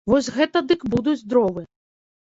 [0.11, 1.69] Вось гэта дык будуць дровы!